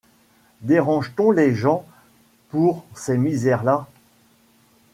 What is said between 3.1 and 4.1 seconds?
misères-là?